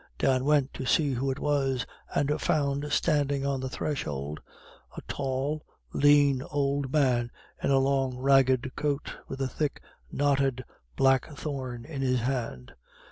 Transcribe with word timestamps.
Dan 0.17 0.45
went 0.45 0.73
to 0.73 0.85
see 0.87 1.13
who 1.13 1.29
it 1.29 1.37
was, 1.37 1.85
and 2.15 2.41
found 2.41 2.91
standing 2.91 3.45
on 3.45 3.59
the 3.59 3.69
threshold 3.69 4.39
a 4.97 5.01
tall, 5.03 5.63
lean 5.93 6.41
old 6.41 6.91
man 6.91 7.29
in 7.61 7.69
a 7.69 7.77
long, 7.77 8.17
ragged 8.17 8.75
coat, 8.75 9.13
with 9.27 9.39
a 9.39 9.47
thick, 9.47 9.79
knotted 10.11 10.65
blackthorn 10.95 11.85
in 11.85 12.01
his 12.01 12.21
hand. 12.21 12.73